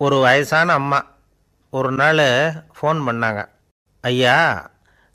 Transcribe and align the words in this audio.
ஒரு 0.00 0.16
வயசான 0.20 0.72
அம்மா 0.72 1.06
ஒரு 1.70 1.92
நாள் 1.92 2.16
ஃபோன் 2.76 2.98
பண்ணாங்க. 3.06 3.46
ஐயா 4.00 4.70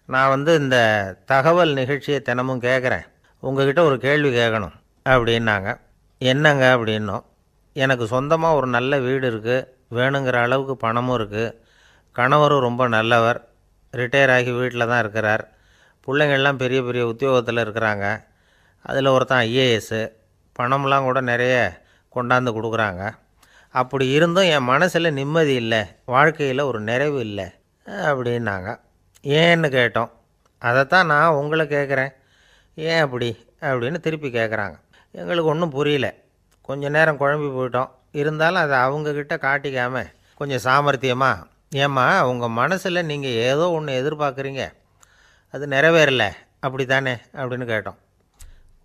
நான் 0.06 0.30
வந்து 0.30 0.58
இந்த 0.60 0.78
தகவல் 1.26 1.74
நிகழ்ச்சியை 1.74 2.22
தினமும் 2.22 2.62
கேட்குறேன் 2.62 3.06
உங்ககிட்ட 3.40 3.84
ஒரு 3.84 4.00
கேள்வி 4.00 4.30
கேட்கணும் 4.30 4.74
அப்படின்னாங்க. 5.10 5.80
என்னங்க? 6.18 6.78
அப்படின்னோம். 6.78 7.24
எனக்கு 7.74 8.08
சொந்தமாக 8.08 8.56
ஒரு 8.56 8.68
நல்ல 8.68 9.00
வீடு 9.00 9.32
இருக்குது 9.32 9.68
வேணுங்கிற 9.96 10.34
அளவுக்கு 10.34 10.78
பணமும் 10.78 11.20
இருக்குது 11.20 11.56
கணவரும் 12.12 12.66
ரொம்ப 12.68 12.88
நல்லவர். 12.88 13.50
ரிட்டையர் 13.92 14.34
ஆகி 14.34 14.52
வீட்டில் 14.52 14.88
தான் 14.88 15.00
இருக்கிறார். 15.00 15.50
பிள்ளைங்கள்லாம் 16.08 16.58
பெரிய 16.58 16.84
பெரிய 16.84 17.08
உத்தியோகத்தில் 17.08 17.58
இருக்கிறாங்க. 17.58 18.24
அதில் 18.82 19.06
ஒருத்தன் 19.06 19.48
ஐஏஎஸ்ஸு 19.48 20.12
பணம்லாம் 20.60 21.02
கூட 21.02 21.22
நிறைய 21.22 21.82
கொண்டாந்து 22.16 22.52
கொடுக்குறாங்க. 22.58 23.12
அப்படி 23.74 24.06
இருந்தும் 24.08 24.44
என் 24.44 24.64
மனசில் 24.64 25.14
நிம்மதி 25.14 25.54
இல்லை 25.54 25.82
வாழ்க்கையில் 26.06 26.60
ஒரு 26.60 26.80
நிறைவு 26.80 27.20
இல்லை 27.20 27.46
அப்படின்னாங்க. 27.86 28.80
ஏன்னு 29.24 29.70
கேட்டோம். 29.78 30.10
அதைத்தான் 30.60 31.06
நான் 31.06 31.32
உங்களை 31.32 31.66
கேட்குறேன் 31.66 32.12
ஏன் 32.76 33.02
அப்படி? 33.02 33.30
அப்படின்னு 33.62 34.00
திருப்பி 34.00 34.30
கேட்குறாங்க 34.32 34.76
எங்களுக்கு 35.12 35.50
ஒன்றும் 35.50 35.70
புரியல. 35.70 36.14
கொஞ்சம் 36.62 36.92
நேரம் 36.92 37.20
குழம்பி 37.20 37.50
போயிட்டோம். 37.56 37.90
இருந்தாலும் 38.12 38.62
அதை 38.62 38.78
அவங்கக்கிட்ட 38.80 39.38
காட்டிக்காமல் 39.38 40.12
கொஞ்சம் 40.36 40.64
சாமர்த்தியமாக 40.64 41.44
ஏம்மா 41.70 42.28
உங்கள் 42.28 42.56
மனசில் 42.62 43.06
நீங்கள் 43.06 43.38
ஏதோ 43.50 43.70
ஒன்று 43.70 43.94
எதிர்பார்க்குறீங்க. 44.00 44.74
அது 45.52 45.68
நிறைவேறல. 45.68 46.32
அப்படி 46.60 46.86
தானே 46.86 47.14
அப்படின்னு 47.14 47.70
கேட்டோம். 47.74 48.00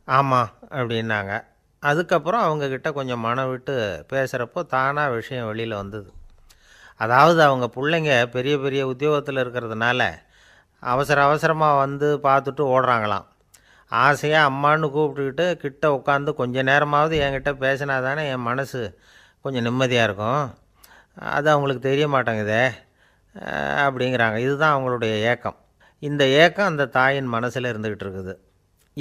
ஆமாம் 0.05 0.50
அப்படின்னாங்க. 0.70 1.44
அதுக்கப்புறம் 1.82 2.45
அவங்கக்கிட்ட 2.46 2.88
கொஞ்சம் 2.92 3.24
மனம் 3.27 3.50
விட்டு 3.50 3.74
பேசுகிறப்போ 4.12 4.60
தானாக 4.74 5.14
விஷயம் 5.19 5.48
வெளியில் 5.50 5.80
வந்தது. 5.80 6.09
அதாவது 6.96 7.41
அவங்க 7.42 7.66
பிள்ளைங்க 7.77 8.12
பெரிய 8.36 8.55
பெரிய 8.59 8.82
உத்தியோகத்தில் 8.92 9.42
இருக்கிறதுனால 9.42 10.02
அவசர 10.83 11.19
அவசரமாக 11.28 11.80
வந்து 11.84 12.08
பார்த்துட்டு 12.27 12.62
ஓடுறாங்களாம். 12.75 13.27
ஆசையாக 13.92 14.48
அம்மான்னு 14.50 14.86
கூப்பிட்டுக்கிட்டு 14.94 15.47
கிட்ட 15.62 15.84
உட்காந்து 15.98 16.30
கொஞ்ச 16.41 16.62
நேரமாவது 16.70 17.14
என்கிட்ட 17.27 17.52
பேசினா 17.64 17.97
தானே 18.08 18.24
என் 18.33 18.47
மனசு 18.50 18.80
கொஞ்சம் 19.45 19.67
நிம்மதியாக 19.69 20.08
இருக்கும். 20.08 20.42
அது 21.36 21.47
அவங்களுக்கு 21.50 21.83
தெரிய 21.89 22.06
மாட்டேங்குதே 22.08 22.64
அப்படிங்கிறாங்க. 23.86 24.36
இதுதான் 24.47 24.74
அவங்களுடைய 24.74 25.14
ஏக்கம். 25.30 25.58
இந்த 26.08 26.24
ஏக்கம் 26.42 26.70
அந்த 26.72 26.84
தாயின் 26.98 27.33
மனசில் 27.36 27.70
இருந்துக்கிட்டு 27.72 28.06
இருக்குது. 28.06 28.34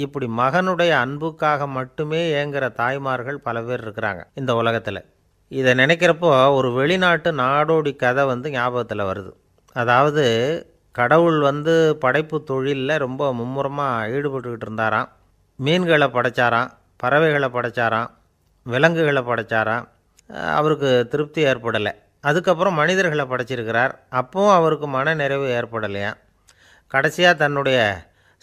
இப்படி 0.04 0.26
மகனுடைய 0.40 0.92
அன்புக்காக 1.04 1.66
மட்டுமே 1.76 2.20
ஏங்குற 2.40 2.64
தாய்மார்கள் 2.80 3.38
பல 3.46 3.62
பேர் 3.62 3.84
இருக்கிறாங்க 3.84 4.20
இந்த 4.34 4.52
உலகத்தில். 4.54 5.00
இதை 5.52 5.72
நினைக்கிறப்போ 5.74 6.30
ஒரு 6.54 6.68
வெளிநாட்டு 6.72 7.30
நாடோடி 7.32 7.92
கதை 7.96 8.24
வந்து 8.24 8.48
ஞாபகத்தில் 8.50 9.08
வருது. 9.10 9.30
அதாவது 9.76 10.24
கடவுள் 10.98 11.38
வந்து 11.40 11.74
படைப்பு 11.96 12.36
தொழிலில் 12.42 13.02
ரொம்ப 13.04 13.22
மும்முரமாக 13.34 14.08
ஈடுபட்டுக்கிட்டு 14.16 14.66
இருந்தாராம். 14.66 15.08
மீன்களை 15.58 16.08
படைச்சாராம் 16.16 16.70
பறவைகளை 17.02 17.48
படைச்சாராம் 17.56 18.10
விலங்குகளை 18.66 19.22
படைச்சாராம். 19.22 19.86
அவருக்கு 20.58 20.90
திருப்தி 21.12 21.40
ஏற்படலை. 21.44 21.92
அதுக்கப்புறம் 22.24 22.78
மனிதர்களை 22.80 23.24
படைச்சிருக்கிறார். 23.32 23.92
அப்பவும் 24.20 24.54
அவருக்கு 24.58 24.86
மன 24.96 25.14
நிறைவு 25.14 25.46
ஏற்படலையாம். 25.58 26.18
கடைசியாக 26.92 27.40
தன்னுடைய 27.42 27.78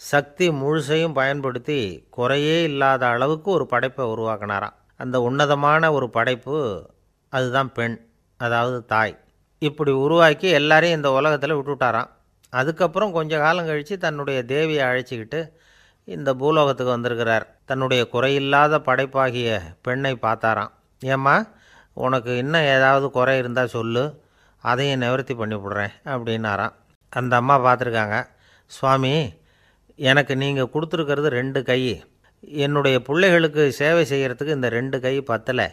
சக்தி 0.00 0.46
முழுசையும் 0.48 1.12
பயன்படுத்தி 1.12 2.06
குறையே 2.10 2.62
இல்லாத 2.62 3.06
அளவுக்கு 3.06 3.50
ஒரு 3.50 3.66
படைப்பை 3.66 4.04
உருவாக்கினாராம். 4.06 4.74
அந்த 4.96 5.20
உன்னதமான 5.20 5.92
ஒரு 5.92 6.10
படைப்பு 6.10 6.56
அதுதான் 7.32 7.72
பெண் 7.72 7.96
அதாவது 8.36 8.84
தாய். 8.84 9.14
இப்படி 9.58 9.90
உருவாக்கி 9.90 10.48
எல்லாரையும் 10.48 10.96
இந்த 10.96 11.10
உலகத்தில் 11.10 11.54
விட்டுவிட்டாராம் 11.54 12.10
அதுக்கப்புறம் 12.50 13.12
கொஞ்ச 13.12 13.38
காலம் 13.38 13.66
கழித்து 13.66 13.98
தன்னுடைய 13.98 14.44
தேவியை 14.46 14.82
அழைச்சிக்கிட்டு 14.88 15.40
இந்த 16.04 16.34
பூலோகத்துக்கு 16.34 16.92
வந்திருக்கிறார். 16.92 17.46
தன்னுடைய 17.64 18.08
குறையில்லாத 18.12 18.78
படைப்பாகிய 18.88 19.60
பெண்ணை 19.82 20.12
பார்த்தாராம். 20.22 20.72
ஏம்மா 21.00 21.46
உனக்கு 21.92 22.36
இன்னும் 22.36 22.68
ஏதாவது 22.76 23.10
குறை 23.10 23.38
இருந்தால் 23.38 23.74
சொல்லு. 23.76 24.04
அதையும் 24.64 24.98
நிவர்த்தி 24.98 25.34
பண்ணி 25.34 25.54
விடுறேன் 25.54 25.94
அப்படின்னாராம். 26.04 26.74
அந்த 27.12 27.36
அம்மா 27.36 27.56
பார்த்துருக்காங்க. 27.58 28.16
சுவாமி 28.66 29.14
எனக்கு 29.98 30.36
நீங்கள் 30.36 30.70
கொடுத்துருக்கிறது 30.72 31.28
ரெண்டு 31.38 31.62
கை. 31.62 32.06
என்னுடைய 32.64 33.02
பிள்ளைகளுக்கு 33.02 33.72
சேவை 33.72 34.02
செய்கிறதுக்கு 34.10 34.56
இந்த 34.58 34.68
ரெண்டு 34.68 35.00
கை 35.00 35.20
பத்தலை. 35.20 35.68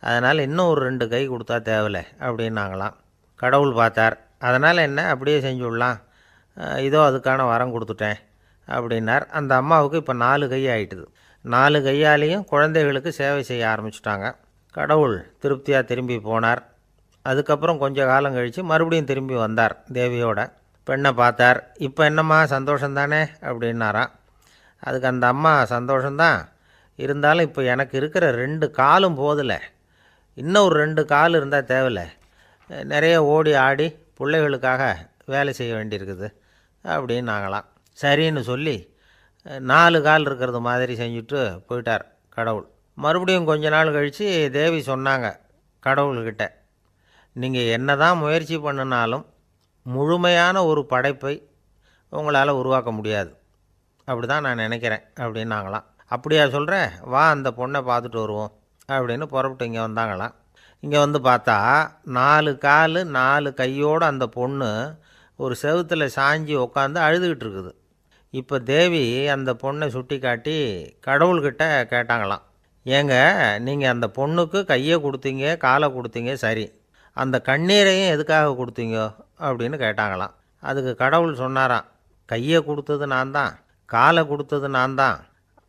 அதனால் 0.00 0.38
இன்னும் 0.38 0.66
ஒரு 0.66 0.80
ரெண்டு 0.80 1.08
கை 1.08 1.28
கொடுத்தா 1.28 1.56
தேவலை 1.70 2.02
அப்படின்னாங்களாம். 2.20 2.94
கடவுள் 3.36 3.72
பார்த்தார். 3.72 4.16
அதனால் 4.38 4.76
என்ன? 4.76 5.08
அப்படியே 5.08 5.38
செஞ்சு 5.40 5.64
விடலாம். 5.66 5.98
இதோ 6.76 7.00
அதுக்கான 7.10 7.46
வரம் 7.46 7.74
கொடுத்துட்டேன் 7.74 8.18
அப்படின்னார். 8.68 9.26
அந்த 9.38 9.54
அம்மாவுக்கு 9.54 9.96
இப்போ 9.96 10.12
நாலு 10.12 10.48
கை 10.48 10.66
ஆயிட்டுது. 10.66 11.06
நாலு 11.42 11.78
கையாலேயும் 11.78 12.44
குழந்தைகளுக்கு 12.44 13.12
சேவை 13.12 13.42
செய்ய 13.42 13.66
ஆரம்பிச்சிட்டாங்க. 13.66 14.34
கடவுள் 14.70 15.16
திருப்தியாக 15.38 15.84
திரும்பி 15.84 16.16
போனார். 16.16 16.62
அதுக்கப்புறம் 17.22 17.78
கொஞ்ச 17.78 18.06
காலம் 18.06 18.34
கழித்து 18.34 18.64
மறுபடியும் 18.64 19.06
திரும்பி 19.06 19.34
வந்தார் 19.34 19.82
தேவியோட. 19.92 20.40
பெண்ணை 20.86 21.10
பார்த்தார். 21.20 21.58
இப்போ 21.86 22.02
என்னம்மா 22.10 22.38
சந்தோஷந்தானே 22.54 23.22
அப்படின்னாராம். 23.48 24.12
அதுக்கு 24.82 25.08
அந்த 25.12 25.26
அம்மா 25.34 25.52
சந்தோஷந்தான் 25.74 26.38
இருந்தாலும் 26.98 27.46
இப்போ 27.48 27.62
எனக்கு 27.72 27.94
இருக்கிற 28.00 28.24
ரெண்டு 28.42 28.66
காலும் 28.80 29.18
போதில்லை 29.22 29.58
இன்னும் 30.38 30.66
ஒரு 30.68 30.76
ரெண்டு 30.82 31.02
கால் 31.12 31.36
இருந்தால் 31.38 31.70
தேவையில்லை. 31.72 32.06
நிறைய 32.92 33.16
ஓடி 33.34 33.52
ஆடி 33.66 33.86
பிள்ளைகளுக்காக 34.18 34.82
வேலை 35.34 35.52
செய்ய 35.58 35.72
வேண்டியிருக்குது 35.78 36.28
அப்படின்னாங்களாம் 36.84 37.66
சரின்னு 37.98 38.42
சொல்லி 38.50 38.76
நாலு 39.70 39.98
கால் 40.06 40.26
இருக்கிறது 40.28 40.60
மாதிரி 40.68 40.94
செஞ்சுட்டு 41.00 41.40
போயிட்டார் 41.68 42.04
கடவுள். 42.36 42.66
மறுபடியும் 42.98 43.48
கொஞ்ச 43.50 43.68
நாள் 43.74 43.94
கழித்து 43.96 44.26
தேவி 44.58 44.80
சொன்னாங்க 44.90 45.26
கடவுள்கிட்ட 45.86 46.44
நீங்கள் 47.36 47.72
என்ன 47.76 47.96
தான் 48.02 48.20
முயற்சி 48.22 48.56
பண்ணினாலும் 48.58 49.24
முழுமையான 49.94 50.64
ஒரு 50.64 50.86
படைப்பை 50.86 51.34
உங்களால் 52.12 52.58
உருவாக்க 52.60 52.90
முடியாது. 52.92 53.30
அப்படி 54.08 54.26
தான் 54.26 54.44
நான் 54.46 54.62
நினைக்கிறேன். 54.64 55.04
அப்படின்னாங்களாம். 55.18 55.86
அப்படியா 56.14 56.48
சொல்கிறேன் 56.48 56.90
வா 57.12 57.22
அந்த 57.28 57.48
பொண்ணை 57.50 57.80
பார்த்துட்டு 57.90 58.18
வருவோம். 58.24 58.52
அப்படின்னு 58.88 59.26
புறப்பட்டு 59.26 59.66
இங்கே 59.68 59.80
வந்தாங்களாம். 59.80 60.34
இங்கே 60.80 60.98
வந்து 60.98 61.18
பார்த்தா 61.18 61.56
நாலு 62.18 62.58
கால் 62.58 63.00
நாலு 63.18 63.54
கையோடு 63.54 64.04
அந்த 64.04 64.26
பொண்ணு 64.26 64.70
ஒரு 65.36 65.54
செவுத்தில் 65.62 66.14
சாஞ்சி 66.16 66.54
உட்காந்து 66.56 66.98
அழுதுகிட்டு 67.06 67.44
இருக்குது. 67.46 67.72
இப்போ 68.30 68.58
தேவி 68.58 69.04
அந்த 69.28 69.50
பொண்ணை 69.62 69.86
சுட்டி 69.88 70.18
காட்டி 70.18 70.56
கடவுள்கிட்ட 71.06 71.64
கேட்டாங்களாம். 71.92 72.44
ஏங்க 72.86 73.14
நீங்கள் 73.58 73.92
அந்த 73.94 74.06
பொண்ணுக்கு 74.16 74.64
கையை 74.64 74.96
கொடுத்தீங்க 74.98 75.56
காலை 75.56 75.88
கொடுத்தீங்க 75.88 76.32
சரி. 76.32 76.66
அந்த 77.12 77.36
கண்ணீரையும் 77.44 78.12
எதுக்காக 78.14 78.56
கொடுத்தீங்க? 78.60 78.98
அப்படின்னு 79.46 79.76
கேட்டாங்களாம். 79.84 80.34
அதுக்கு 80.68 80.92
கடவுள் 81.02 81.40
சொன்னாராம் 81.44 81.88
கையை 82.32 82.60
கொடுத்தது 82.68 83.04
நான் 83.14 83.34
தான் 83.38 83.52
காலை 83.94 84.22
கொடுத்தது 84.30 84.66
நான் 84.78 84.96
தான் 85.02 85.18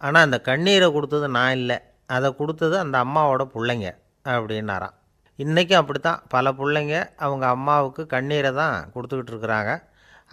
ஆனால் 0.05 0.25
அந்த 0.27 0.37
கண்ணீரை 0.49 0.87
கொடுத்தது 0.95 1.27
நான் 1.37 1.55
இல்லை 1.59 1.77
அதை 2.15 2.29
கொடுத்தது 2.39 2.75
அந்த 2.83 2.95
அம்மாவோட 3.05 3.43
பிள்ளைங்க 3.55 3.87
அப்படின்னாராம். 4.35 4.95
இன்றைக்கும் 5.43 5.79
அப்படி 5.81 5.99
தான் 5.99 6.21
பல 6.33 6.51
பிள்ளைங்க 6.59 6.95
அவங்க 7.25 7.45
அம்மாவுக்கு 7.55 8.03
கண்ணீரை 8.13 8.51
தான் 8.61 8.75
கொடுத்துக்கிட்டு 8.93 9.33
இருக்கிறாங்க. 9.33 9.71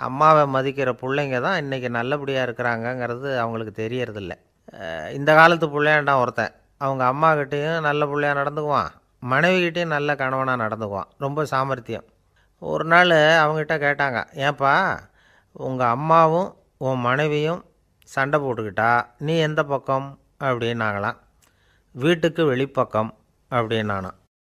அம்மாவை 0.07 0.45
மதிக்கிற 0.55 0.91
பிள்ளைங்க 1.03 1.39
தான் 1.47 1.59
இன்றைக்கி 1.63 1.89
நல்லபடியாக 1.99 2.47
இருக்கிறாங்கங்கிறது 2.47 3.29
அவங்களுக்கு 3.43 3.75
தெரியறதில்ல. 3.83 4.35
இந்த 5.19 5.31
காலத்து 5.41 5.67
பிள்ளையாண்டான் 5.75 6.23
ஒருத்தன். 6.23 6.55
அவங்க 6.85 7.03
அம்மாக்கிட்டேயும் 7.13 7.85
நல்ல 7.89 8.05
பிள்ளையா 8.13 8.33
நடந்துக்குவான் 8.41 8.91
மனைவிக்கிட்டேயும் 9.33 9.95
நல்ல 9.97 10.15
கணவனாக 10.23 10.63
நடந்துக்குவான். 10.65 11.11
ரொம்ப 11.25 11.45
சாமர்த்தியம். 11.53 12.07
ஒரு 12.59 12.85
நாள் 12.85 13.09
அவங்ககிட்ட 13.09 13.75
கேட்டாங்க 13.77 14.19
ஏன்பா 14.35 14.99
உங்கள் 15.53 15.87
அம்மாவும் 15.87 16.55
உன் 16.77 17.01
மனைவியும் 17.01 17.65
சண்டை 18.05 18.41
போட்டுக்கிட்டா? 18.41 19.07
நீ 19.19 19.39
எந்த 19.39 19.65
பக்கம்? 19.65 20.19
அப்படின்னாங்களாம். 20.41 21.17
வீட்டுக்கு 21.93 22.45
வெளிப்பக்கம் 22.45 23.15
அப்படின்னானான் 23.51 24.19